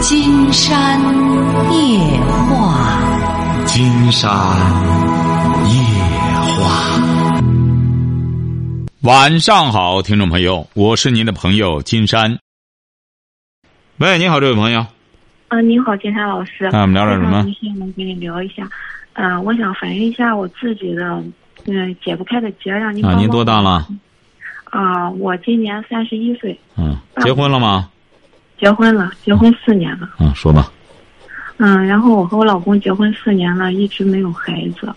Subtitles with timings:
[0.00, 0.98] 金山
[1.74, 1.98] 夜
[2.48, 4.30] 话，金山
[5.68, 5.74] 夜
[6.56, 7.02] 话。
[9.02, 12.38] 晚上好，听众朋友，我是您的朋友金山。
[13.98, 14.86] 喂，你好，这位朋友。
[15.48, 16.64] 啊，你好，金山老师。
[16.64, 17.44] 啊，我们聊点什么？
[17.76, 18.66] 能跟你聊一下。
[19.12, 21.22] 嗯，我想反映一下我自己的
[21.66, 23.86] 嗯解不开的结，让您啊，您多大了？
[24.64, 26.58] 啊，我今年三十一岁。
[26.78, 27.89] 嗯，结婚了吗？
[28.60, 30.10] 结婚了，结婚四年了。
[30.20, 30.70] 嗯，说吧。
[31.56, 34.92] 嗯，然后我和我老公结婚四年了，一直没有孩子。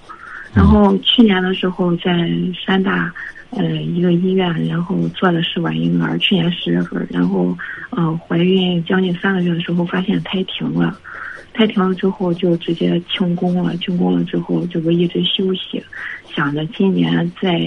[0.53, 3.11] 然后去年的时候在山大。
[3.55, 7.55] 呃，一个医院，然后做的试管婴儿，去年十月份，然后，
[7.91, 10.97] 嗯，怀孕将近三个月的时候，发现胎停了，
[11.53, 15.79] 胎停了之后就直接清宫了，清宫了之后就一直休息，
[16.33, 17.61] 想着今年再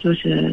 [0.00, 0.52] 就是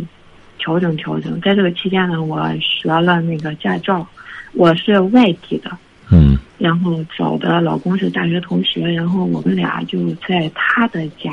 [0.60, 4.08] 调整调整，在这个期间呢，我学了那个驾照，
[4.58, 5.78] 我是外地的，
[6.12, 11.32] 嗯，然后找的老公是大学同学，然后我们俩就在他的家。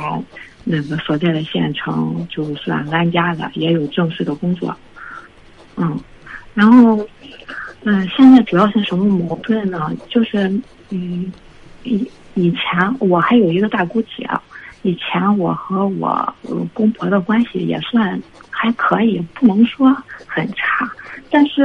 [0.66, 4.74] 那个所在的县城就算安家的，也有正式的工作，
[5.76, 6.00] 嗯，
[6.54, 7.06] 然后，
[7.82, 9.92] 嗯，现在主要是什么矛盾呢？
[10.08, 10.48] 就是，
[10.88, 11.30] 嗯，
[11.82, 14.26] 以以前我还有一个大姑姐，
[14.80, 16.34] 以前我和我
[16.72, 19.94] 公婆的关系也算还可以，不能说
[20.26, 20.90] 很差，
[21.30, 21.62] 但是，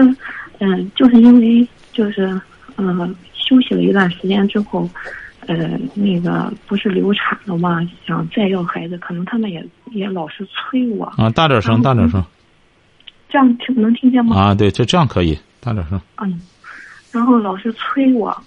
[0.59, 2.39] 嗯，就是因为就是，
[2.77, 4.89] 嗯，休息了一段时间之后。
[5.47, 7.79] 呃，那个不是流产了嘛？
[8.05, 11.05] 想再要孩子，可能他们也也老是催我。
[11.17, 12.23] 啊，大点声，大点声。
[13.29, 14.35] 这样听能听见吗？
[14.35, 15.99] 啊，对，就这样可以，大点声。
[16.17, 16.39] 嗯，
[17.11, 18.37] 然后老是催我，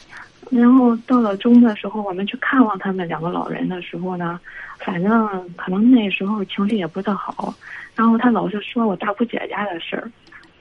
[0.51, 4.39] 然后到了周末的时候，我们去看望他们两个老人的时候呢，
[4.79, 5.27] 反正
[5.57, 7.53] 可能那时候情绪也不太好，
[7.97, 10.09] 然后他老是说我大姑姐家的事儿，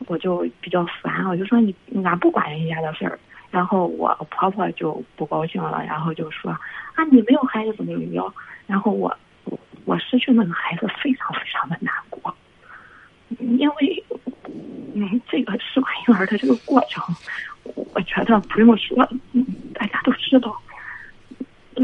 [0.08, 3.20] 我就比较烦，我就说你俺不管人家的事儿。
[3.50, 6.52] 然后我婆婆就不高兴了，然后就说
[6.96, 8.34] ：“啊，你没有孩子怎么怎么样？”
[8.66, 12.34] 然后我我我失去那个孩子非常非常的难过，
[13.40, 14.04] 因为
[14.96, 17.04] 嗯，这个试管婴儿的这个过程，
[17.94, 18.98] 我觉得不用说，
[19.74, 20.58] 大家都知道。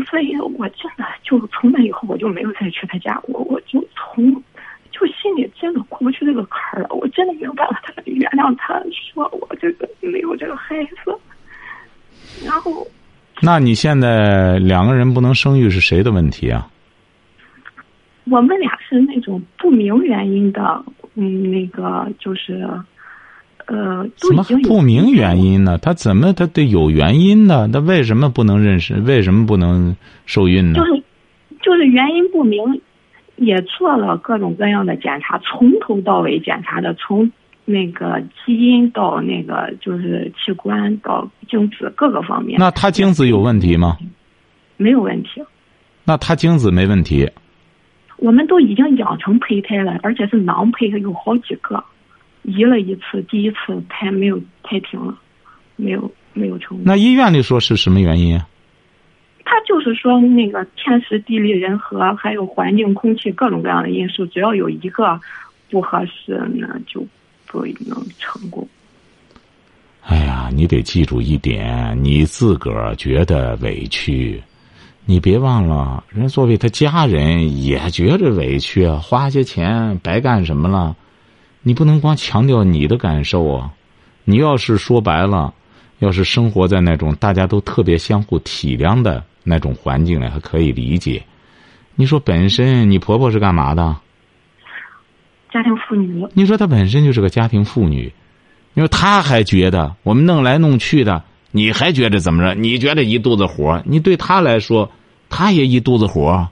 [0.10, 4.42] 所以我真的就从那以后我就没有再去他家，我我就从
[4.92, 8.82] 就心里真的过不去这个坎儿了，我真的没有办法他原谅他
[9.14, 11.16] 说我这个没有这个孩子。
[12.46, 12.86] 然后，
[13.42, 16.68] 那你现在两个人不能生育是谁的问题啊？
[18.30, 20.84] 我们俩是那种不明原因的，
[21.16, 22.68] 嗯，那个就是，
[23.68, 25.78] 呃，怎么不明原因呢？
[25.78, 27.70] 他怎么他得有原因呢？
[27.72, 28.96] 他为什么不能认识？
[29.02, 30.80] 为什么不能受孕呢？
[30.80, 31.04] 就是，
[31.62, 32.60] 就是原因不明，
[33.38, 37.32] 也做了各种各样的检查，从头到尾检查的从。
[37.70, 43.98] 那个基因到那个就是器官到精子各个方面，那他精子有问题吗？
[44.78, 45.44] 没有问题。
[46.06, 47.30] 那他精子没问题。
[48.16, 51.84] 我们都已经养成胚胎了，而且是囊胚，有好几个，
[52.44, 55.14] 移了一次，第一次胎没有胎停了，
[55.76, 56.84] 没有没有成功。
[56.86, 58.40] 那医院里说是什么原因？
[59.48, 65.20] 他就是说那个天时地利人和，还有环境空气各种各样的因素，只要有一个
[65.70, 67.08] 不合适，那就。
[67.50, 68.68] 不能成功。
[70.02, 74.44] 哎呀，你得记住一点，你自个儿觉得委屈，
[75.06, 80.94] 你别忘了，人作为他家人也觉着委屈啊，花些钱白干什么了？
[81.62, 83.72] 你不能光强调你的感受啊！
[84.26, 85.54] 你要是说白了，
[86.00, 91.24] 要是生活在那种大家都特别相互体谅的那种环境呢，还可以理解。
[91.96, 93.96] 你说本身你婆婆是干嘛的？
[95.52, 98.12] 家庭妇女，你说她本身就是个家庭妇女，
[98.74, 102.54] 你说她还觉得我们弄来弄去的，你还觉得怎么着？
[102.54, 103.82] 你觉得一肚子火？
[103.86, 104.92] 你对她来说，
[105.30, 106.50] 她也一肚子火。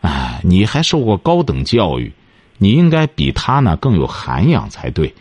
[0.00, 2.10] 哎，你还受过高等教育，
[2.58, 5.14] 你应该比她呢更有涵养才对。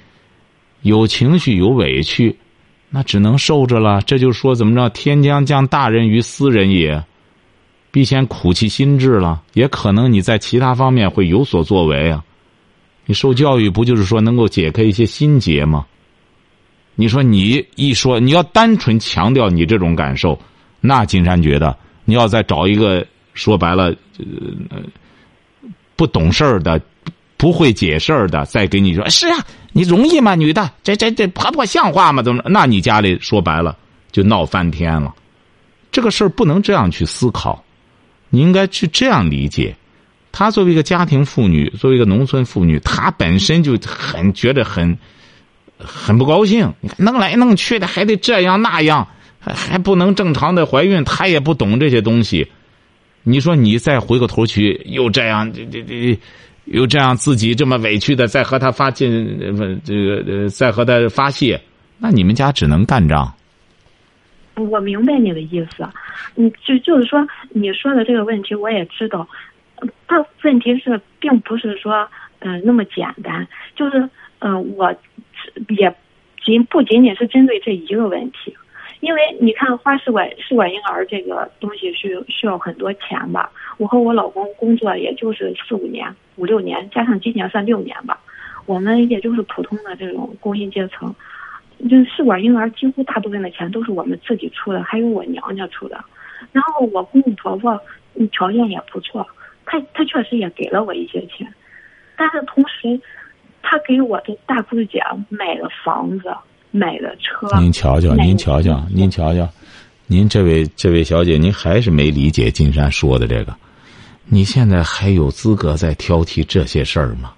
[0.82, 2.38] 有情绪有委屈，
[2.96, 4.02] 那只能受着了。
[4.04, 4.90] 这就说怎么着？
[4.92, 7.04] 天将降大任于斯人也，
[7.92, 9.42] 必先苦其心志了。
[9.52, 12.24] 也可能你在其他方面会有所作为啊。
[13.06, 15.86] 你受教育不就是说能够解开一些心结吗？
[16.96, 20.40] 你说你一说你要单纯强调你这种感受，
[20.80, 23.94] 那金山觉得你要再找一个说白了
[24.70, 24.78] 呃
[25.98, 26.80] 不懂事儿的、
[27.36, 29.46] 不会解事儿的，再给你说是啊，
[29.78, 30.36] 你容易吗？
[30.36, 32.24] 女的，这这这婆婆像话吗？
[32.24, 32.42] 怎么？
[32.48, 33.78] 那你家里说白了
[34.10, 35.14] 就闹翻天了。
[35.92, 37.62] 这个事儿不能这样去思考，
[38.30, 39.76] 你应该去这样理解。
[40.32, 44.98] 她作为一个家庭妇女，作为一个农村妇女，她本身就很觉得很
[45.78, 46.74] 很不高兴。
[46.80, 49.06] 你看弄来弄去的，还得这样那样，
[49.40, 52.50] 还还不能正常的怀孕，她也不懂这些东西。
[53.24, 56.18] 你说你再回过头去，又这样，这这这，
[56.66, 59.40] 又这样自己这么委屈的，再和他发进
[59.84, 61.60] 这个呃，再和他发泄，
[62.00, 63.32] 那你们家只能干仗。
[64.56, 65.88] 我明白你的意思，
[66.34, 69.28] 你就就是说你说的这个问题我也知道，
[70.08, 72.08] 但问题是并不是说
[72.40, 74.10] 嗯、那么简单，就是
[74.40, 74.94] 嗯、我
[75.70, 75.94] 也
[76.44, 78.56] 仅不仅仅是针对这一个问题，
[79.02, 88.20] 因为你看花试管试管婴儿这个东西是需要很多钱吧，我和我老公工作也就是四五年五六年，加上今年算六年吧，
[88.66, 91.14] 我们也就是普通的这种工薪阶层。
[91.90, 96.02] 就是试管婴儿几乎大部分的钱都是我们自己出的，还有我娘家出的。
[96.54, 97.78] 然后我公公婆婆
[98.16, 99.28] 嗯条件也不错，
[99.66, 101.46] 他他确实也给了我一些钱，
[102.16, 103.00] 但是同时
[103.62, 106.34] 他给我的大姑姐买了房子，
[106.72, 107.46] 买了车。
[107.60, 109.46] 您瞧瞧，您瞧瞧，您瞧瞧，
[110.08, 113.54] 您这位这位小姐，您还是没理解金山说的这个。
[114.28, 117.34] 你现在还有资格再挑剔这些事儿吗？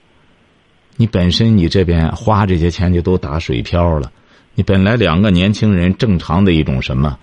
[0.95, 4.11] 你本身你这边花这些钱就都打水漂了。
[4.55, 7.19] 你本来两个年轻人正常的一种什么，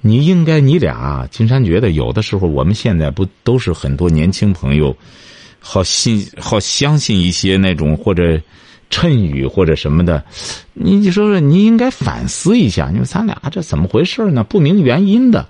[0.00, 4.96] 你应该你俩，金山觉得有的时候我们现在不都是很多年轻朋友，
[5.58, 8.40] 好信好相信一些那种或者
[8.88, 10.22] 谶语或者什么的，
[10.74, 14.44] 你你说说，你应该反思一下，你说咱俩这怎么回事呢？
[14.44, 15.48] 不明原因的，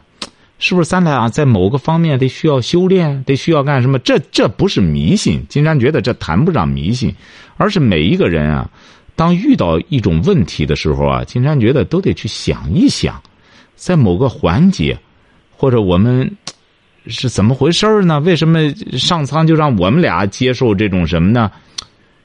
[0.58, 3.98] 是不是咱俩在某个方面得需要修炼，得需要干什么？
[3.98, 7.14] 这这不是迷信，金山觉得这谈不上迷信，
[7.56, 8.70] 而是每一个人啊。
[9.14, 13.22] 当遇到一种问题的时候啊，金山觉得都得去想一想，
[13.74, 14.98] 在某个环节，
[15.56, 16.30] 或者我们
[17.06, 18.20] 是怎么回事呢？
[18.20, 21.50] 为什么上苍就让我们俩接受这种什么呢？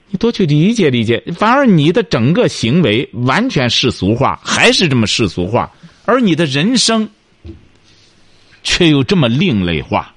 [0.10, 5.72] 你多去理解理解，反而你的整个行为完全世俗化，还是这么世俗化，
[6.04, 7.10] 而你的人生
[8.64, 10.14] 却又这么另类化。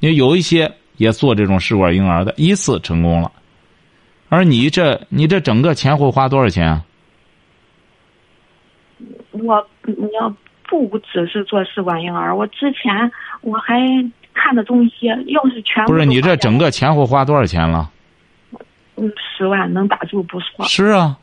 [0.00, 3.32] 因为有一些也做这种试管婴儿的，一次成功了。
[4.28, 6.84] 而你这，你这整个前后花多少钱啊？
[9.32, 10.34] 我你要
[10.68, 13.12] 不只是做试管婴儿，我之前
[13.42, 13.78] 我还
[14.34, 17.90] 看的东西，要是全部不是你这整个前后花多少钱了？
[18.96, 20.64] 嗯十万能打住不错。
[20.64, 21.18] 是啊，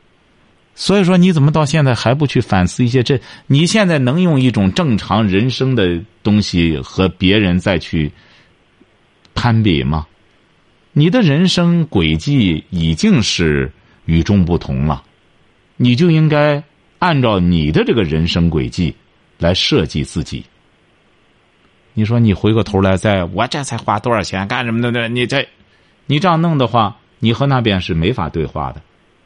[0.76, 3.20] 所以说你怎么到现在还不去反思一些这？
[3.46, 8.12] 你现在能用一种正常人生的东西和别人再去
[9.36, 10.08] 攀比吗？
[10.94, 13.72] 你的人生轨迹已经是
[14.06, 15.04] 与众不同了，
[15.78, 16.64] 你就应该
[17.00, 18.96] 按照你的这个人生轨迹
[19.38, 20.44] 来设计自己。
[21.94, 25.08] 你说你回过头来，在我这才花多少钱干什么的呢？
[25.08, 25.48] 你这，
[26.08, 28.82] 你这样弄的话，你和那边是没法对话的。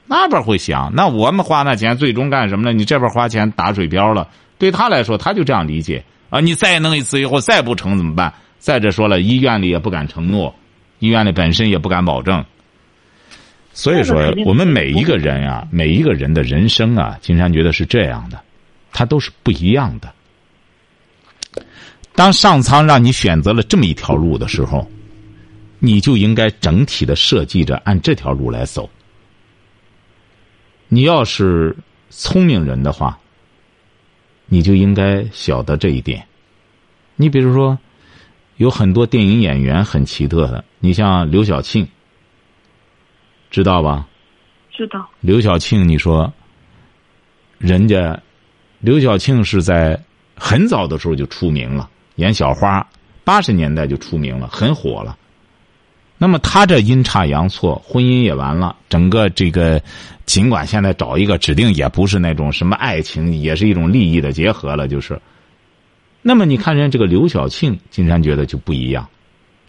[0.07, 2.73] 那边会想，那我们花那钱最终干什么呢？
[2.73, 4.27] 你这边花钱打水漂了，
[4.57, 6.39] 对他来说，他就这样理解啊。
[6.39, 8.33] 你再弄一次以后再不成怎么办？
[8.57, 10.55] 再者说了，医院里也不敢承诺。
[10.99, 12.43] 医院里本身也不敢保证，
[13.71, 18.41] 所以说我们每一个人啊，每一个人的人生啊，金山觉得是这样的，
[18.91, 20.11] 他都是不一样的。
[22.15, 24.89] 当上苍让你选择了这么一条路的时候，
[25.77, 28.89] 你就应该整体的设计着按这条路来走。
[30.89, 31.75] 你要是
[32.09, 33.19] 聪明人的话，
[34.47, 36.25] 你就应该晓得这一点。
[37.15, 37.77] 你比如说。
[38.57, 41.87] 有很多电影演员很奇特的，你像刘晓庆，
[43.51, 44.07] 知道吧？
[44.71, 45.07] 知道。
[45.19, 46.33] 刘晓庆，你说，
[47.59, 48.19] 人家
[48.79, 50.03] 刘晓庆是在
[50.35, 52.83] 很早的时候就出名了，演小花，
[53.23, 55.15] 八十年代就出名了，很火了。
[56.17, 59.81] 那么他这阴差阳错，婚姻也完了，整个这个
[60.25, 65.19] 尽管现在找一个指定也不是那种什么爱情，也是一种利益的结合了，就是。
[66.23, 69.07] 那么你看人家这个刘晓庆，金山觉得就不一样。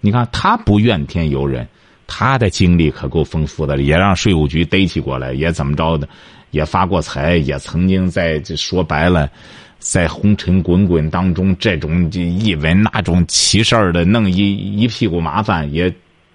[0.01, 1.69] 你看他不怨天尤人，
[2.07, 6.09] 他的经历可够丰富的，也让税务局逮起过来，也怎么着的，
[6.51, 9.31] 也发过财，也曾经在这说白了，
[9.79, 15.93] 在红尘滚滚当中，这种一闻那种奇事儿的，弄一一屁股麻烦，也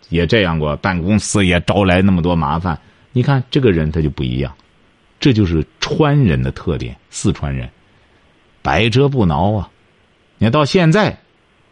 [0.10, 2.79] 也这样过，办公司也招来那么多麻烦。
[3.12, 4.53] 你看这个人他就不一样，
[5.19, 7.69] 这就是川人的特点，四川人，
[8.62, 9.69] 百折不挠啊。
[10.38, 11.17] 你到现在，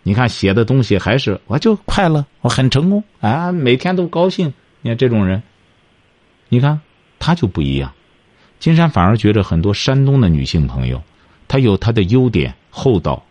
[0.03, 4.53] 你看写的东西还是我就快乐，我很成功啊，每天都高兴。
[4.81, 5.43] 你看这种人，
[6.50, 6.79] 你看
[7.19, 7.91] 他就不一样。
[8.59, 11.01] 金山反而觉得很多山东的女性朋友，
[11.47, 13.23] 她有她的优点，厚道，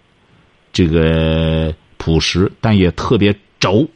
[0.72, 3.88] 这个朴实，但也特别轴。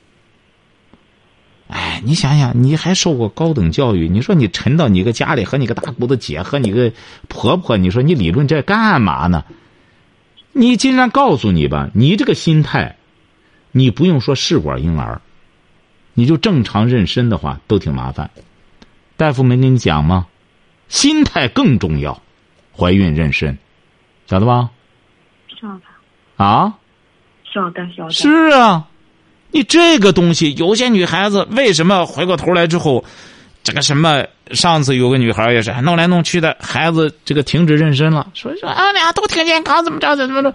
[1.68, 4.08] 哎，你想想，你还受过高等教育？
[4.08, 6.92] 你说你沉到你个家里和你个大姑子姐和你个
[7.28, 9.44] 婆婆，你说你理论这干嘛呢？
[10.52, 12.96] 你既然告诉你吧，你这个心态，
[13.72, 15.20] 你不用说试管婴儿，
[16.12, 18.30] 你就正常妊娠的话都挺麻烦。
[19.16, 20.26] 大夫没跟你讲吗？
[20.88, 22.22] 心态更重要，
[22.76, 23.56] 怀孕妊娠，
[24.26, 24.70] 晓得吧？
[25.60, 26.74] 晓得，啊，
[27.52, 28.10] 晓得，晓得。
[28.10, 28.86] 是啊，
[29.54, 33.04] 你这个东西，有些女孩子为什么回过头来之后，
[33.62, 34.24] 这个什么？
[34.50, 40.54] 上次有个女孩也是弄来弄去的，孩子这个停止妊娠了，说说俺俩都挺健康，怎么着怎么着？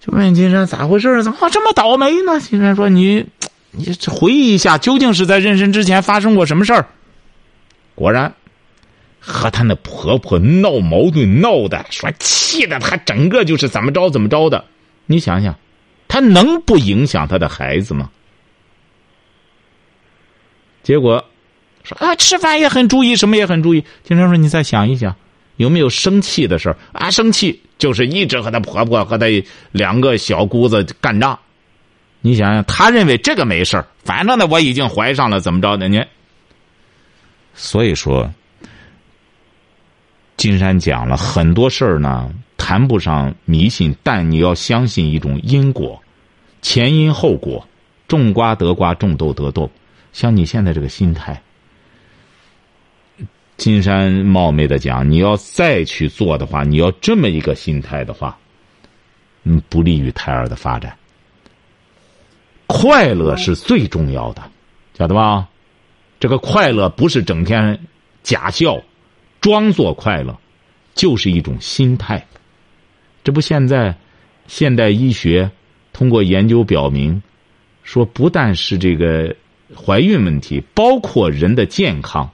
[0.00, 1.24] 就问金山咋回事？
[1.24, 2.38] 怎么这么倒霉呢？
[2.38, 3.24] 金山说：“你，
[3.70, 6.86] 你回忆一下，究竟是在妊娠之前发生过什么事儿？”
[7.96, 8.32] 果然，
[9.18, 14.62] 和她那婆婆闹矛盾，闹的说气的她整个就是怎么着怎么着的。
[15.06, 15.56] 你想想，
[16.08, 18.10] 她能不影响她的孩子吗？
[20.82, 21.24] 结果。
[21.82, 23.84] 说啊，吃饭也很注意，什么也很注意。
[24.02, 25.14] 经常说，你再想一想，
[25.54, 27.08] 有没有生气的事儿啊？
[27.12, 29.26] 生气就是一直和她婆婆和她
[29.70, 31.38] 两个小姑子干仗。
[32.22, 36.04] 你想想，他认为这个没事儿，反正呢，我已经怀上了，怎么着的呢？
[37.54, 38.28] 所以说，
[40.36, 42.28] 金山讲了很多事儿呢，
[42.66, 46.02] 谈不上迷信，但你要相信一种因果，
[46.62, 47.64] 前因后果，
[48.08, 49.70] 种瓜得瓜，种豆得豆。
[50.12, 51.40] 像你现在这个心态。
[53.56, 58.36] 金山冒昧的讲，你要再去做的话，你要这么一个心态的话，
[59.44, 60.98] 嗯，不利于胎儿的发展。
[62.66, 64.42] 快乐是最重要的，
[64.98, 65.46] 晓得吧？
[66.18, 67.78] 这个快乐不是整天
[68.24, 68.82] 假笑、
[69.40, 70.36] 装作快乐，
[70.96, 72.26] 就是一种心态。
[73.26, 73.92] 这不，现在
[74.46, 75.50] 现代医学
[75.92, 77.20] 通过研究表明，
[77.82, 79.34] 说不但是这个
[79.74, 82.30] 怀孕问题，包括人的健康。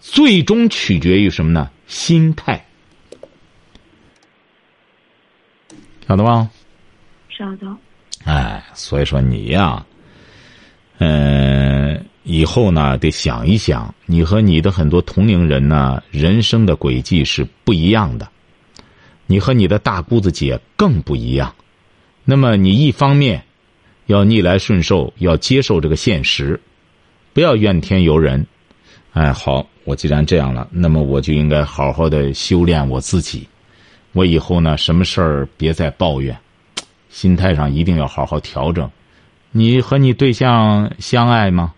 [0.00, 1.70] 最终取决于什么呢？
[1.86, 2.64] 心态，
[6.06, 6.50] 晓得吗？
[7.28, 7.76] 晓得。
[8.24, 9.84] 哎，所以说你呀，
[10.96, 18.26] 嗯，以后呢得想一想，你和你的很多同龄人呢，人生的轨迹是不一样的。
[19.28, 21.54] 你和你的大姑子姐更不一样。
[22.24, 23.44] 那么你一方面
[24.06, 26.60] 要逆来顺受，要接受这个现实，
[27.32, 28.44] 不要怨天尤人。
[29.12, 29.64] 哎，好。
[29.84, 33.48] 我既然这样了，那么我就应该好好的修炼我自己。
[34.12, 36.36] 我以后呢，什么事儿别再抱怨，
[37.08, 38.90] 心态上一定要好好调整。
[39.50, 41.72] 你和你对象相爱吗？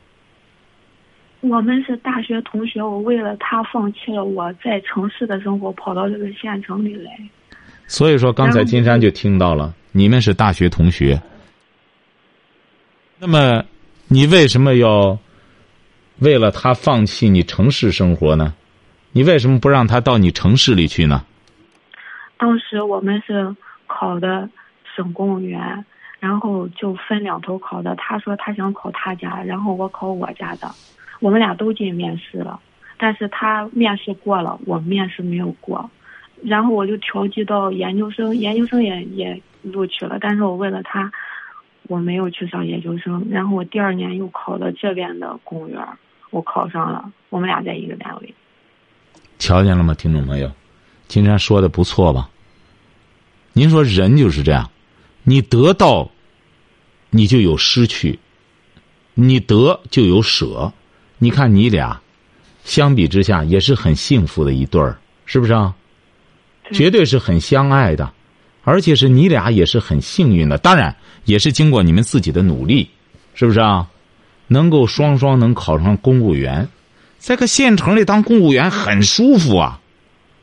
[1.40, 7.16] 我们是大学同学，我为了他放弃了我在城市的生活，跑到这个县城里来。
[7.90, 11.20] 所以说，刚才金山就听到了，你们是大学同学。
[13.18, 13.64] 那么，
[14.06, 15.18] 你为什么要？
[16.20, 18.54] 为了他放弃你城市生活呢？
[19.10, 21.24] 你为什么不让他到你城市里去呢？
[22.38, 23.56] 当时我们是
[23.88, 24.48] 考的
[24.94, 25.84] 省公务员，
[26.20, 27.96] 然后就分两头考的。
[27.96, 30.70] 他说他想考他家，然后我考我家的。
[31.18, 32.60] 我们俩都进面试了，
[32.96, 35.90] 但是他面试过了，我面试没有过。
[36.42, 41.10] 然后我就调剂到研究生，研究生也也录取了，但是我为了他，
[41.88, 43.26] 我没有去上研究生。
[43.30, 45.84] 然后我第二年又考的这边的公务员。
[46.30, 48.34] 我考上了，我们俩在一个单位。
[49.40, 50.48] 瞧见了吗，听众朋友？
[51.08, 52.30] 金山说的不错吧？
[53.52, 54.70] 您说人就是这样，
[55.24, 56.08] 你得到，
[57.10, 58.16] 你就有失去；
[59.14, 60.72] 你得就有舍。
[61.18, 62.00] 你看你俩，
[62.62, 65.74] 相比之下也是很幸福的一对儿，是不是啊？
[66.72, 68.10] 绝对是很相爱的，
[68.62, 70.58] 而且是你俩也是很幸运的。
[70.58, 72.88] 当然，也是经过你们自己的努力，
[73.34, 73.86] 是不是啊？
[74.48, 76.68] 能够双双能考上公务员，
[77.18, 79.80] 在个县城里当公务员很舒服啊，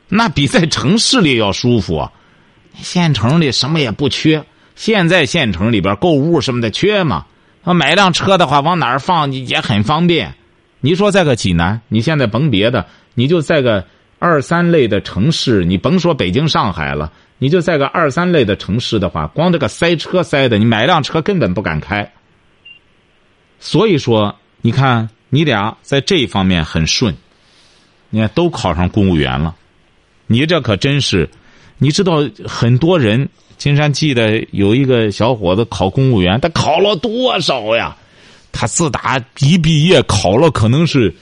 [0.08, 2.12] 那比在城市里要舒服啊。
[2.74, 4.44] 县城里什么也不缺，
[4.76, 7.26] 现在县城里边购物什么的缺吗？
[7.64, 10.34] 啊，买辆车的话往哪儿放也很方便。
[10.80, 13.84] 你说在个济南，你现在甭别的，你就在个
[14.18, 22.12] 二三类的城市，你甭说北京、上海了，你就在个二三类的城市的话，光这个塞车塞的，你买辆车根本不敢开。
[23.60, 27.16] 所以说，你看你俩在这一方面很顺，
[28.10, 29.54] 你看都考上公务员了，
[30.26, 31.28] 你这可真是，
[31.78, 37.96] 你知道很多人，金山记得有一个小伙子考公务员，他考了多少呀？
[38.50, 41.14] 他自打一毕业考了，可能是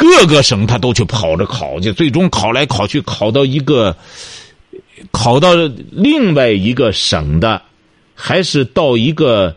[0.00, 3.94] 各个省他都去跑着考去，最终考来考去考到一个，
[5.10, 5.50] 考到
[5.90, 7.60] 另外一个省的，
[8.14, 9.54] 还是到一个。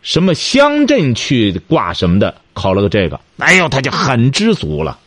[0.00, 4.98] 什么乡镇去挂什么的，考了个这个，哎呦，他就很知足了，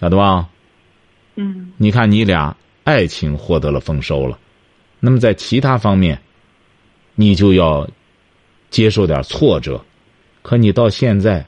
[0.00, 0.48] 晓得吧？
[1.34, 1.72] 嗯。
[1.76, 4.38] 你看你俩爱情获得了丰收了，
[4.98, 6.18] 那么在其他方面，
[7.14, 7.86] 你就要
[8.70, 9.78] 接受点挫折。
[10.40, 11.44] 可你到现在，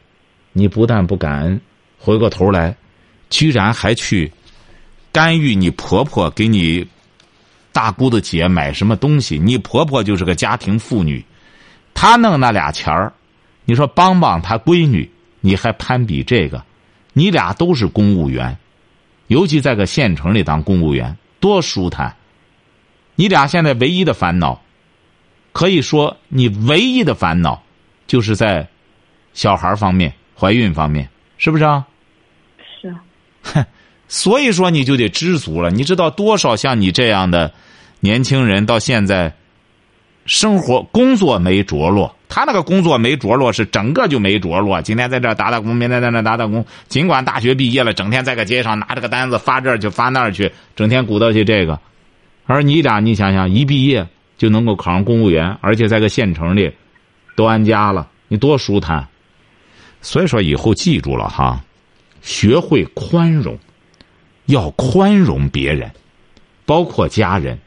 [0.52, 1.60] 你不但不感恩，
[1.98, 2.76] 回过头来，
[3.30, 4.32] 居然还去
[5.12, 6.86] 干预你婆婆给你
[7.72, 9.38] 大姑的姐买什么东西。
[9.38, 11.24] 你婆婆就是个家庭妇女，
[11.94, 13.12] 她弄那俩钱儿，
[13.64, 15.10] 你说帮帮她闺女，
[15.40, 16.62] 你还攀比这个？
[17.12, 18.56] 你俩都是公务员，
[19.28, 22.14] 尤其在个县城里当公务员，多舒坦。
[23.14, 24.60] 你俩现在唯一的烦恼，
[25.52, 27.62] 可以说你唯一的烦恼，
[28.06, 28.68] 就是在
[29.32, 31.86] 小孩方面、怀孕方面，是不是啊？
[32.80, 32.94] 是。
[33.42, 33.64] 哼，
[34.08, 35.70] 所以说你就得知足了。
[35.70, 37.52] 你知道多少像你这样的
[38.00, 39.32] 年轻人到现在，
[40.26, 42.14] 生活工作没着落。
[42.28, 44.82] 他那个工作没着落，是整个就没着落。
[44.82, 46.64] 今天在这打打工，明天在那打打工。
[46.88, 51.78] 尽管大学毕业了，整天在个街上拿着个单子发这儿去发那儿去，整天鼓捣去这个。
[52.46, 56.72] 而你俩，你想想，一毕业就能够考上公务员，而且在个县城里
[57.36, 59.06] 都安家了，你多舒坦。
[60.06, 61.64] 所以说，以后记住了哈，
[62.22, 63.58] 学会宽容，
[64.44, 65.90] 要宽容别人，
[66.64, 67.58] 包括家人。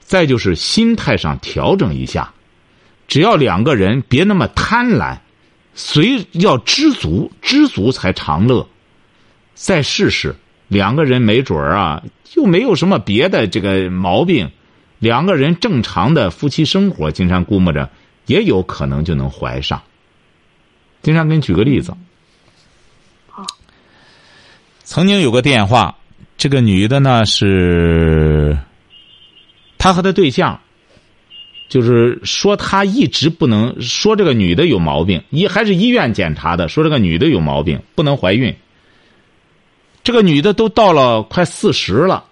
[0.00, 2.32] 再就是心态上调整一下，
[3.06, 5.18] 只要两个人别那么贪婪，
[5.74, 8.66] 随要知足，知足才长乐。
[9.52, 10.34] 再试试，
[10.68, 12.02] 两个人没准儿啊。
[12.34, 14.50] 又没有什么别的这个毛病，
[15.00, 17.90] 两个人正常的夫妻生活，金山估摸着
[18.24, 19.82] 也有可能就能怀上。
[21.02, 21.94] 金山给你举个例子。
[23.28, 23.46] 好。
[24.82, 25.96] 曾经有个电话，
[26.36, 28.58] 这个女的呢是，
[29.76, 30.60] 她和她对象，
[31.68, 38.54] 就是说她一直不能说这个女的有毛病，医还是医院检查的，说这个女的有毛病，不能怀孕。
[40.02, 42.24] 这个女的都到了快四十了，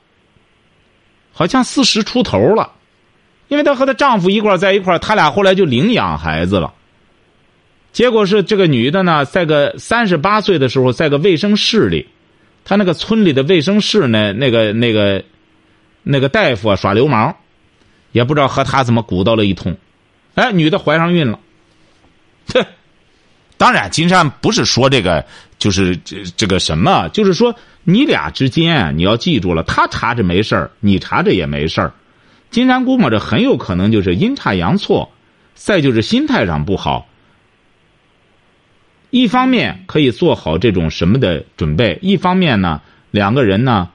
[1.32, 2.73] 好像四十出头了，
[3.49, 6.73] 因为她和她丈夫一块在一块她俩后来就领养孩子了。
[7.97, 12.06] 结果是这个女的呢，在个三十八岁的时候，在个卫生室里，
[12.63, 15.25] 她那个村里的卫生室呢，那个那个
[16.02, 17.35] 那个大夫啊耍流氓，
[18.13, 19.75] 也不知道和她怎么鼓捣了一通，
[20.35, 21.41] 哎，女的怀上孕了，
[22.52, 22.67] 哼。
[23.56, 25.25] 当然，金山不是说这个，
[25.59, 31.95] 就是这这个什么，就是说你俩之间，你要记住了，他查着没事儿，你查着也没事儿。
[32.50, 35.11] 金山估摸着很有可能就是阴差阳错，
[35.54, 37.09] 再就是心态上不好。
[39.10, 43.88] 一方面可以做好这种什么的准备，一方面呢，两个人呢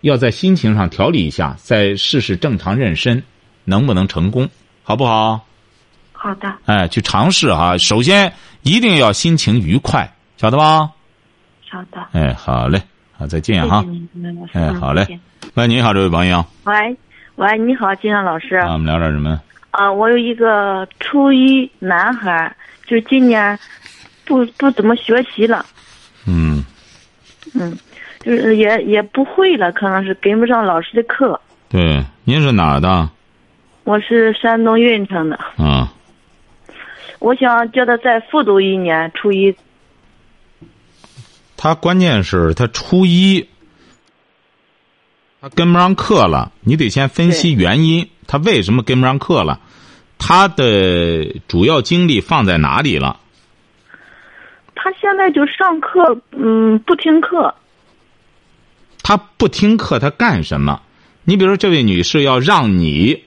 [0.00, 3.22] 要在心情上调理一下，再试试正常妊娠，
[3.64, 4.48] 能不能成功，
[4.82, 5.44] 好不好？
[6.12, 6.52] 好的。
[6.64, 8.32] 哎，去尝试哈，首先。
[8.66, 10.90] 一定要心情愉快，晓得吧？
[11.70, 12.00] 晓得。
[12.12, 12.80] 哎，好嘞，
[13.12, 13.84] 好，再见哈。
[14.54, 15.20] 哎，好嘞。
[15.52, 16.42] 喂，你好，这位朋友。
[16.64, 16.96] 喂，
[17.36, 18.56] 喂，你好，金山老师。
[18.56, 19.38] 啊，我们聊点什么？
[19.72, 23.58] 啊，我有一个初一男孩，就是今年
[24.24, 25.64] 不不怎么学习了。
[26.26, 26.64] 嗯。
[27.54, 27.78] 嗯，
[28.20, 31.40] 就是也也不会了，可能是跟不上老师的课。
[31.68, 33.10] 对，您是哪儿的？
[33.84, 35.36] 我是山东运城的。
[35.56, 35.92] 啊。
[37.18, 39.54] 我想叫他再复读一年初一。
[41.56, 43.48] 他关键是，他初一，
[45.40, 46.52] 他跟不上课了。
[46.60, 49.60] 你得先分析原因，他为什么跟不上课了？
[50.18, 53.20] 他的主要精力放在哪里了？
[54.84, 57.54] 他现在就上课，嗯，不听课。
[59.02, 60.82] 他不听课，他干什么？
[61.24, 63.24] 你比如说，这位女士要让你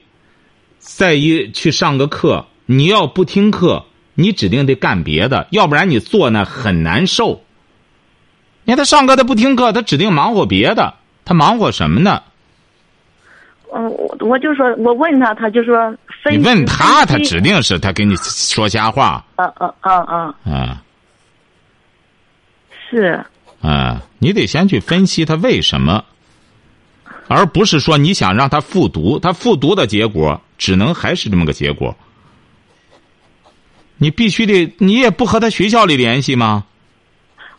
[0.78, 3.86] 再一去上个课，你要不听课。
[4.14, 7.40] 你指定得干别的，要不然你坐那很难受。
[8.62, 10.94] 你看他上课他不听课，他指定忙活别的。
[11.24, 12.22] 他忙活什么呢？
[13.74, 15.92] 嗯，我我就说，我问他，他就说。
[16.30, 19.24] 你问他，他指定是他跟你说瞎话。
[19.34, 20.34] 嗯嗯嗯嗯。
[20.46, 20.76] 嗯。
[22.90, 23.24] 是。
[23.60, 26.04] 啊，你得先去分析他为什么，
[27.26, 31.96] 而不是说你想让他复读，他复读的结果只能还是这么个结果。
[33.96, 36.64] 你必须得，你也不和他学校里联系吗？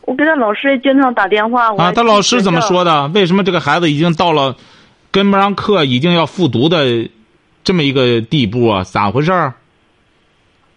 [0.06, 1.68] 我给他老师经常打电话。
[1.76, 3.06] 啊，他老师怎么说的？
[3.08, 4.56] 为什么这个孩子已经到了
[5.10, 7.08] 跟不上课，已经要复读的
[7.62, 8.82] 这么一个地步啊？
[8.84, 9.52] 咋回事儿？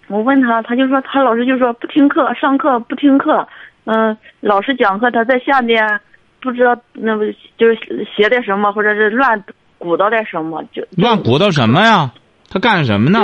[0.08, 3.48] 我问他，他就说他老师就说不听课，上课不听课。
[3.86, 6.00] 嗯，老师讲课他在下面
[6.41, 7.24] 不知道那不
[7.58, 7.78] 就是
[8.15, 9.43] 写点什么，或者是乱
[9.78, 12.12] 鼓捣点什么，就乱鼓捣什么呀？
[12.50, 13.19] 他干什么呢？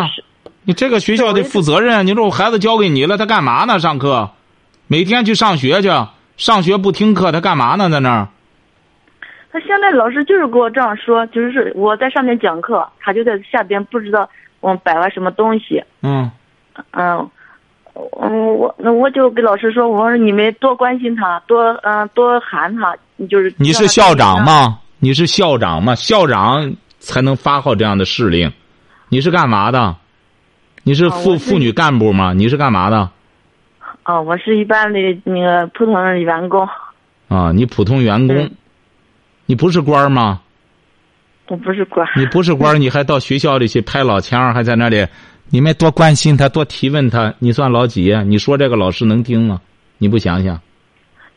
[0.63, 2.05] 你这个学校得负责任。
[2.05, 3.79] 你说我孩子交给你了，他干嘛呢？
[3.79, 4.29] 上课，
[4.87, 5.89] 每天去上学去，
[6.37, 7.89] 上学不听课，他干嘛呢？
[7.89, 8.27] 在那儿？
[9.51, 15.83] 他现在老师就是给我这样说，就是我在上面讲课，他就在下边不知道我摆了什么东西。
[16.03, 16.29] 嗯，
[16.91, 17.27] 嗯，
[18.21, 22.95] 嗯，我那我就给老师说，我说你们多关心他，多嗯、多喊他，
[23.29, 24.43] 就是你是校长？
[24.43, 24.79] 吗？
[24.99, 25.95] 你是校长吗？
[25.95, 28.51] 校长才能发号这样的示令。
[29.09, 29.95] 你是干嘛的？
[30.83, 32.33] 你是妇啊妇女干部吗？
[32.33, 33.09] 你是干嘛的？
[34.05, 36.67] 哦，我是一般的那个普通的员工，
[37.27, 38.51] 啊，你普通员工嗯，
[39.45, 40.41] 你不是官吗？
[41.47, 42.07] 我不是官。
[42.15, 45.05] 你不是官，你还到学校里去拍老腔，还在那里，
[45.49, 48.23] 你们多关心他，多提问他，你算老几呀？
[48.23, 49.59] 你说这个老师能听吗？
[49.97, 50.59] 你不想想？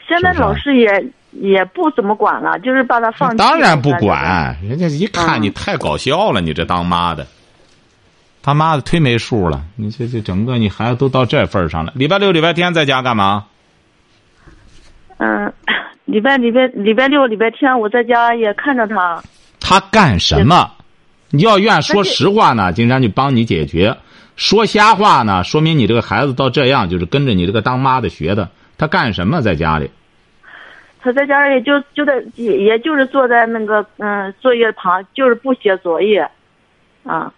[0.06, 3.34] 现在老师也也不怎么管了，就是把他放。
[3.36, 7.26] 当然不管，人家一看嗯你太搞笑了，你这当妈的，
[8.42, 9.64] 他妈的忒没数了。
[9.76, 11.92] 你这这整个你孩子都到这份儿上了。
[11.96, 13.46] 礼拜六、礼拜天在家干嘛？
[15.16, 15.52] 嗯，
[16.04, 19.22] 礼拜礼拜礼拜六、礼拜天我在家也看着他。
[19.60, 20.70] 他干什么？
[21.34, 23.96] 你要愿说实话呢，金山就帮你解决；
[24.36, 28.50] 说瞎话呢，说明你这个孩子到这样就是跟着你这个当妈的学的。
[28.76, 29.90] 他干什么在家里？
[31.00, 36.30] 他在家里就就在也也就是坐在那个嗯作业旁，就是不写作业，
[37.04, 37.32] 啊，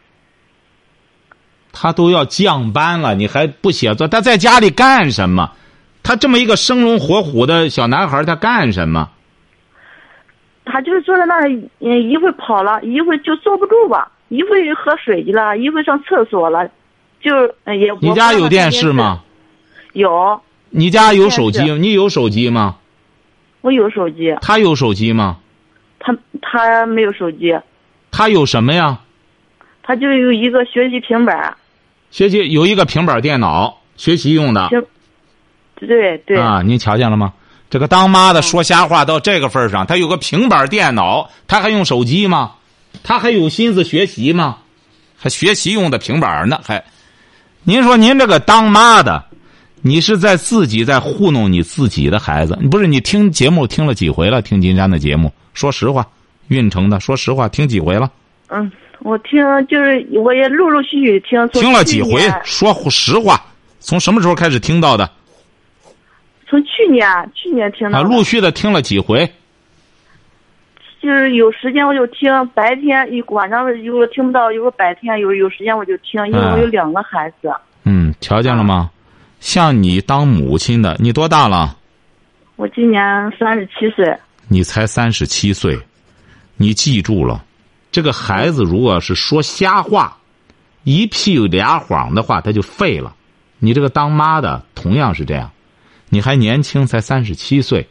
[1.73, 4.09] 他都要降班了，你还不写作？
[4.09, 5.53] 他在家里干什么？
[6.03, 9.09] 他这么一个生龙活虎的小男孩，他干什么？
[10.75, 16.69] 他就是坐在那儿，嗯，一会儿跑了，一会儿就坐不住吧，一会儿喝水去了，一会儿上厕所了，
[17.21, 17.33] 就
[17.63, 17.93] 呃也。
[18.01, 19.23] 你家有电视吗？？
[19.93, 21.63] 有，你家有手机？
[21.75, 22.79] 你有手机吗？
[23.61, 25.37] 我有手机，他有手机吗？
[26.01, 27.57] 他他没有手机，
[28.11, 28.99] 他有什么呀？
[29.85, 31.57] 他就有一个学习平板，
[32.11, 34.85] 学习有一个平板电脑，学习用的平，
[35.77, 37.33] 对对，啊，您瞧见了吗？
[37.75, 42.53] 这个当妈的说瞎话到这个份儿上，他有个平板电脑，他还用手机吗？
[43.03, 44.59] 他还有心思学习吗？
[45.17, 46.61] 还学习用的平板呢？
[46.63, 46.85] 还，
[47.65, 49.25] 您说您这个当妈的，
[49.83, 52.57] 你是在自己在糊弄你自己的孩子？
[52.71, 54.41] 不是你听节目听了几回了？
[54.41, 56.07] 听金山的节目，说实话，
[56.47, 58.09] 运城的，说实话，听几回了？
[58.51, 62.23] 嗯，我听就是我也陆陆续续听，听了几回？
[62.45, 63.45] 说实话，
[63.81, 65.11] 从什么时候开始听到的？
[66.55, 69.29] 从去年去年听的啊，陆续的听了几回？
[71.03, 78.89] 就是有时间我就听，白天一晚上有时候听不到，有时候白天有有时间我就听，因为我有两个孩子，嗯，瞧见了吗？
[79.41, 81.77] 像你当母亲的，你多大了？
[82.55, 83.03] 我今年
[83.37, 85.77] 三十七岁，你才三十七岁，
[86.57, 87.45] 你记住了，
[87.91, 90.17] 这个孩子如果是说瞎话，
[90.85, 93.13] 一屁俩谎的话，他就废了。
[93.59, 95.51] 你这个当妈的同样是这样，
[96.15, 97.85] 你还年轻，才三十七岁，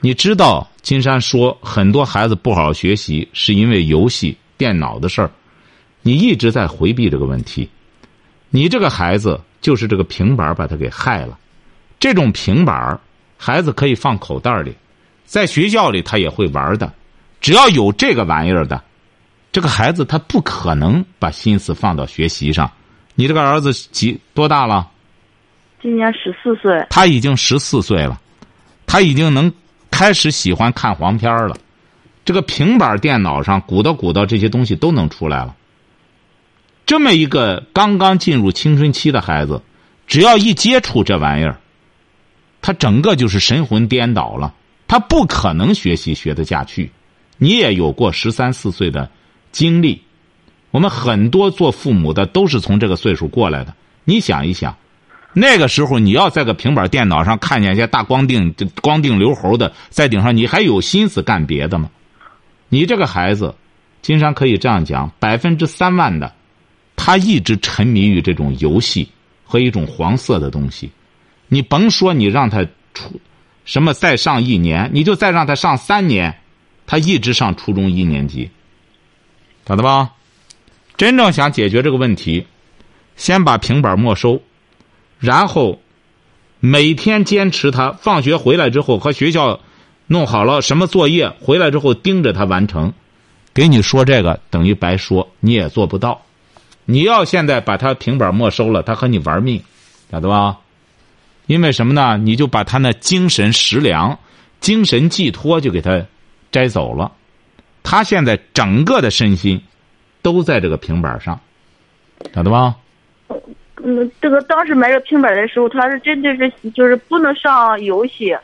[0.00, 5.30] 你知道金山说很多孩子不好好学习是因为游戏、电脑的事儿，
[6.02, 7.70] 你一直在回避这个问题。
[8.50, 11.38] 你这个孩子就是这个平板把他给害了，
[12.00, 12.98] 这种平板
[13.38, 14.74] 孩子可以放口袋里。
[15.24, 16.92] 在学校里他也会玩的，
[17.40, 18.82] 只要有这个玩意儿的，
[19.52, 22.68] 这个孩子他不可能把心思放到学习上。
[23.14, 24.90] 你这个儿子几多大了？
[25.86, 28.20] 今年十四岁，他已经十四岁了，
[28.88, 29.52] 他已经能
[29.88, 31.56] 开始喜欢看黄片了。
[32.24, 35.54] 这个平板电脑上鼓捣鼓捣这些东西都能出来了。
[36.86, 39.62] 这么一个刚刚进入青春期的孩子，
[40.08, 41.60] 只要一接触这玩意儿，
[42.60, 44.52] 他整个就是神魂颠倒了。
[44.88, 46.90] 他不可能学习学得下去。
[47.38, 49.08] 你也有过十三四岁的
[49.52, 50.02] 经历，
[50.72, 53.72] 我们很多做父母的都是从这个岁数过来的。
[54.02, 54.76] 你想一想，
[55.38, 61.90] 那个时候你要在个平板电脑上看见一些大光腚、光腚留猴的在顶上，你还有心思干别的吗？
[62.70, 63.54] 你这个孩子，
[64.00, 66.32] 金山可以这样讲，百分之三万的，
[66.96, 69.06] 他一直沉迷于这种游戏
[69.44, 70.90] 和一种黄色的东西。
[71.48, 73.20] 你甭说你让他出
[73.66, 76.34] 什么再上一年，你就再让他上三年，
[76.86, 78.48] 他一直上初中一年级，
[79.68, 80.12] 晓得吧？
[80.96, 82.46] 真正想解决这个问题，
[83.16, 84.40] 先把平板没收，
[85.18, 85.80] 然后
[86.60, 89.60] 每天坚持他放学回来之后和学校
[90.06, 92.92] 弄好了什么作业，回来之后盯着他完成。
[93.54, 96.22] 给你说这个等于白说，你也做不到。
[96.84, 99.62] 你要现在把他平板没收了，他和你玩命，
[100.10, 100.58] 晓得吧？
[101.46, 102.16] 因为什么呢？
[102.18, 104.18] 你就把他那精神食粮、
[104.60, 106.06] 精神寄托就给他
[106.52, 107.12] 摘走了。
[107.82, 109.62] 他现在整个的身心
[110.22, 111.40] 都在这个平板上，
[112.34, 112.76] 晓得吧？
[113.82, 118.36] 嗯，这个当时买这平板的时候，他是真的是就是不能上游戏，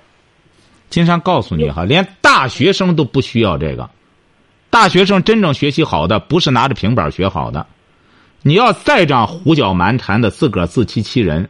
[0.91, 3.89] 金山告诉你哈，连大学生都不需要这个。
[4.69, 7.67] 大学生真正学习好的，不是拿着平板学好的。
[8.43, 11.49] 你要再这样胡搅蛮缠的自个儿自欺欺人，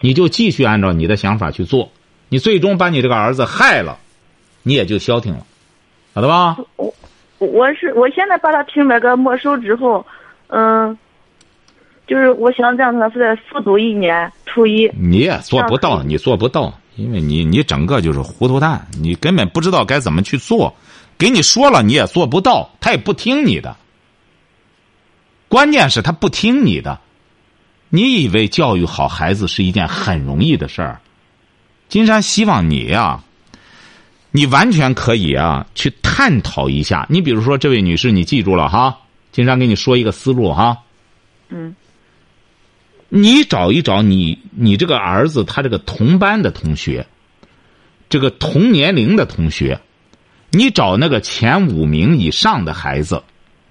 [0.00, 1.90] 你就继续按照你的想法去做，
[2.28, 3.98] 你最终把你这个儿子害了，
[4.62, 5.46] 你也就消停了，
[6.14, 6.56] 晓得吧？
[6.76, 6.94] 我
[7.38, 10.04] 我是我现在把他平板给没收之后，
[10.48, 10.96] 嗯，
[12.06, 14.90] 就是我想让他再复读一年初一。
[14.96, 20.74] 你也做不到，你做不到，因为你你整个就是糊涂蛋，你根本不知道该怎么去做。
[21.18, 23.76] 给你说了，你也做不到，他也不听你的。
[25.48, 27.00] 关键是他不听你的。
[27.88, 31.00] 你以为教育好孩子是一件很容易的事儿？
[31.88, 33.22] 金山希望你呀，
[34.30, 37.06] 你完全可以啊去探讨一下。
[37.08, 38.98] 你比如说，这位女士，你记住了哈。
[39.32, 40.78] 金山给你说一个思路哈。
[41.48, 41.74] 嗯。
[43.08, 47.06] 你找一找你你这个儿子他这个同班的同学，
[48.08, 49.80] 这个同年龄的同学。
[50.50, 53.22] 你找那个前五名以上的孩子，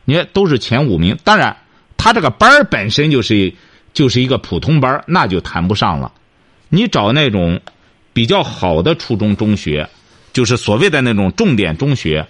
[0.03, 1.17] 你看都是前五名。
[1.23, 1.55] 当然，
[1.97, 3.53] 他这个班本身就是
[3.93, 6.11] 就是一个普通班那就谈不上了。
[6.69, 7.59] 你找那种
[8.13, 9.89] 比较好的初中中学，
[10.33, 12.27] 就是所谓的那种重点中学，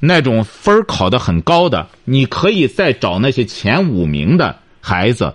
[0.00, 5.34] 那种分考的很高的，你可以再找那些前五名的孩子，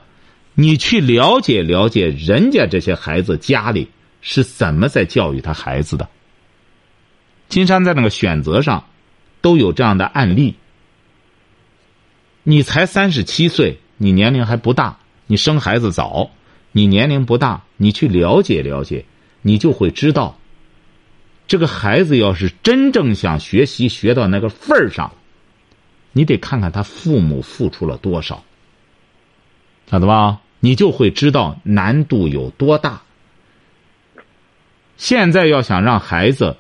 [0.60, 3.88] 你去了解了解人家这些孩子家里
[4.20, 6.10] 是怎么在教育他孩子的。
[7.48, 8.84] 金山在那个选择上，
[9.40, 10.56] 都有这样的案例。
[12.44, 16.30] 你才三十七岁，你年龄还不大，你生孩子早，
[16.74, 19.06] 你年龄不大，你去了解了解，
[19.42, 20.38] 你就会知道，
[21.48, 25.14] 这个孩子要是真正想学习学到那个份儿上，
[26.12, 28.44] 你得看看他父母付出了多少，
[29.90, 30.42] 晓得吧？
[30.60, 33.02] 你就会知道难度有多大。
[34.98, 36.56] 现在要想让孩子。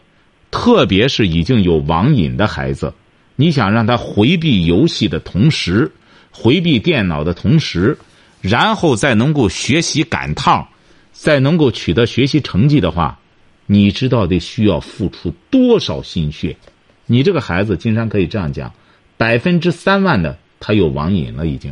[0.52, 2.92] 特别是已经有网瘾的孩子，
[3.36, 5.92] 你想让他回避游戏的同时，
[6.32, 8.00] 回避电脑的同时，
[8.42, 10.68] 然后再能够学习赶趟，
[11.12, 13.20] 再能够取得学习成绩的话，
[13.68, 16.58] 你知道得需要付出多少心血？
[17.06, 18.74] 你这个孩子，金山可以这样讲，
[19.18, 21.72] 百分之三万的他有网瘾了已经。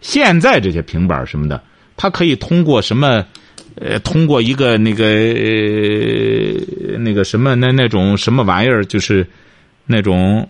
[0.00, 1.62] 现在这些平板什么的，
[1.96, 3.24] 它可以通过什么？
[3.78, 5.04] 呃，通过一个那个
[6.98, 9.26] 那个什么那那种什么玩意儿，就是
[9.84, 10.48] 那种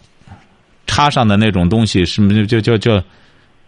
[0.87, 3.03] 插上的那种东西，什么就就就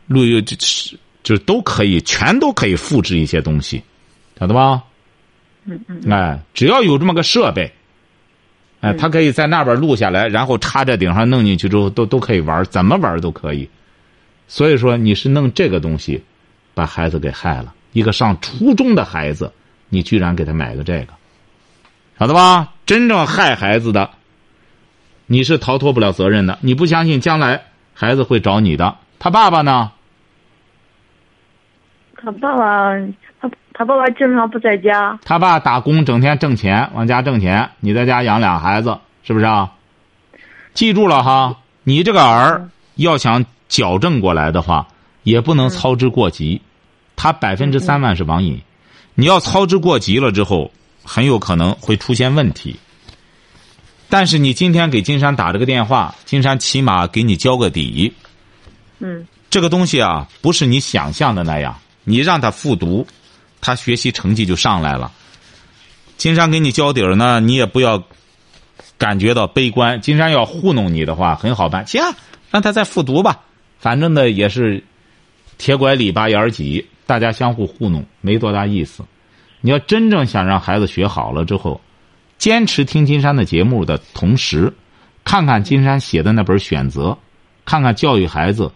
[0.07, 3.83] 录音，就是就都可以，全都可以复制一些东西，
[4.39, 4.81] 晓得吧？
[5.65, 6.13] 嗯嗯。
[6.13, 7.69] 哎，只要有这么个设备，
[8.81, 13.69] 哎，他可以在那边录下来，然后插在顶上弄进去之后，都都可以玩，怎么玩都可以。
[14.49, 16.25] 所以说，你是弄这个东西，
[16.75, 17.75] 把孩子给害了。
[17.93, 19.53] 一个上初中的孩子，
[19.89, 21.13] 你居然给他买个这个，
[22.19, 22.73] 晓得吧？
[22.87, 24.11] 真正害孩子的，
[25.27, 26.59] 你是逃脱不了责任的。
[26.63, 27.63] 你不相信将来
[27.95, 28.97] 孩子会找你的？
[29.19, 29.93] 他爸爸呢？
[32.17, 32.99] 他爸爸，
[33.41, 35.19] 他他爸爸经常不在家。
[35.25, 37.71] 他爸打工，整天挣钱，往家挣钱。
[37.81, 39.73] 你在家养俩孩子，是不是啊？
[40.73, 44.89] 记住了哈，你这个儿要想矫正过来的话，
[45.23, 46.61] 也不能操之过急。
[47.17, 48.61] 他百分之三万是网瘾，
[49.15, 50.71] 你要操之过急了之后，
[51.05, 52.77] 很有可能会出现问题。
[54.09, 58.13] 但是你今天给金山打这个电话，金山起码给你交个底。
[59.01, 59.27] 嗯。
[59.51, 63.07] 这个东西啊，不是你想象的那样，你让他复读，
[63.63, 65.11] 他学习成绩就上来了。
[66.19, 68.05] 金山给你交底儿呢，你也不要
[68.99, 70.03] 感觉到悲观。
[70.03, 72.15] 金山要糊弄你的话，很好办，行，啊
[72.51, 73.41] 让他再复读吧，
[73.79, 74.85] 反正呢也是
[75.57, 76.87] 铁拐李八眼儿挤。
[77.07, 79.03] 大家相互糊弄没多大意思。
[79.63, 81.81] 你要真正想让孩子学好了之后，
[82.37, 84.75] 坚持听金山的节目的同时，
[85.25, 87.17] 看看金山写的那本选择，
[87.65, 88.73] 看看教育孩子，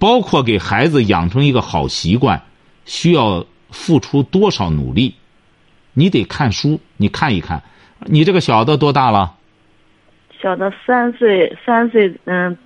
[0.00, 2.42] 包括给孩子养成一个好习惯，
[2.84, 5.14] 需要付出多少努力。
[5.92, 7.62] 你得看书，你看一看。
[8.00, 9.36] 你这个小的多大了？
[10.42, 12.58] 小的三岁，三岁，嗯，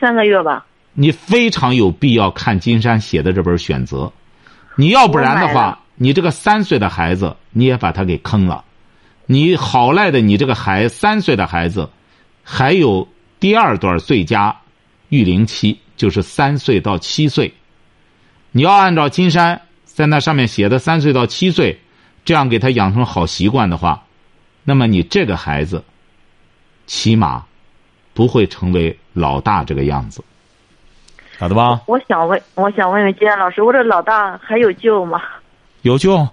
[0.00, 0.66] 三个月吧。
[0.94, 4.12] 你非常有必要看金山写的这本选择。
[4.76, 8.64] 你要不然的话，你这个三岁的孩子你也把他给坑了。
[9.26, 11.88] 你好赖的，你这个孩三岁的孩子，
[12.42, 14.54] 还有第二段最佳
[15.08, 17.54] 育龄期，就是三岁到七岁。
[18.50, 21.80] 你要按照金山在那上面写的三岁到七岁，
[22.24, 24.04] 这样给他养成好习惯的话，
[24.64, 25.82] 那么你这个孩子，
[26.86, 27.44] 起码
[28.12, 30.22] 不会成为老大这个样子。
[31.42, 31.80] 晓得吧？
[31.86, 35.20] 我想问，我想问问金燕老师，我这老大还有救吗？
[35.80, 36.28] 有救，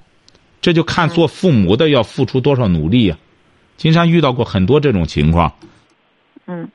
[0.61, 3.17] 这就看做父母的要付出多少努力呀。
[3.75, 5.51] 金山遇到过很多这种情况，
[6.45, 6.69] 嗯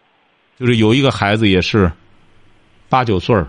[0.58, 1.92] 就是有一个孩子也是
[2.88, 3.46] 八九岁儿，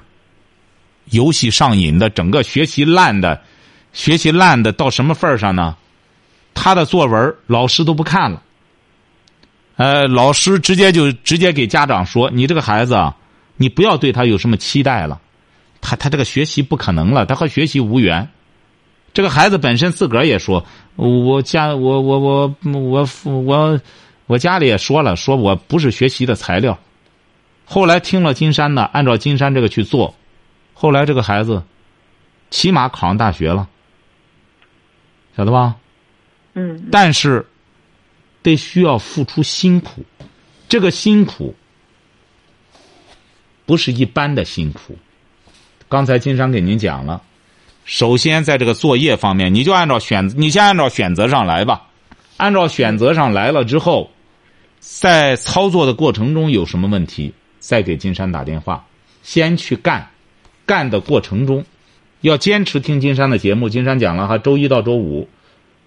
[1.05, 3.41] 游戏上瘾的，整个学习烂的，
[3.91, 5.75] 学习烂的到什么份儿上呢？
[6.53, 8.39] 他的作文老师都不看了，
[9.77, 13.15] 呃，老师直接就直接给家长说：“你这个孩子啊，
[13.57, 15.21] 你不要对他有什么期待了，
[15.81, 18.27] 他他这个学习不可能了，他和学习无缘。”
[19.13, 20.65] 这个孩子本身自个儿也说
[20.97, 23.81] ：“我家我我我我我
[24.27, 26.77] 我家里也说了，说我不是学习的材料。”
[27.63, 30.13] 后来听了金山的，按照金山这个去做，
[30.73, 31.63] 后来这个孩子
[32.51, 33.67] 起码考上大学了，
[35.37, 35.75] 晓得吧？
[36.53, 37.45] 嗯但是
[38.43, 40.05] 得需要付出辛苦，
[40.69, 41.55] 这个辛苦
[43.65, 44.97] 不是一般的辛苦。
[45.87, 47.21] 刚才金山给您讲了，
[47.83, 51.83] 首先在这个作业方面，你就按照选，你先按照选择上来吧。
[52.37, 54.11] 按照选择上来了之后，
[54.79, 58.85] 在操作的过程中有什么问题，再给金山打电话。
[59.23, 60.09] 先去干，
[60.65, 61.63] 干的过程中
[62.21, 63.69] 要坚持听金山的节目。
[63.69, 65.27] 金山讲了哈，周一到周五。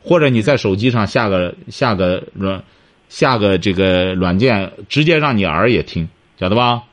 [0.01, 2.62] 或者你在手机上下个下个软
[3.09, 6.85] 下个这个软件，直接让你儿也听，晓得吧？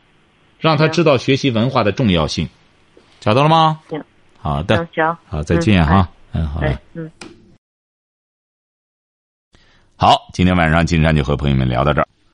[0.59, 2.47] 让他知道学习文化的重要性，
[3.19, 3.79] 找到了吗？
[3.89, 4.03] 行。
[4.39, 6.09] 好的行，好，再见哈。
[6.31, 6.79] 嗯，好嘞哎。
[6.93, 7.11] 嗯。
[9.95, 12.07] 好，今天晚上金山就和朋友们聊到这儿。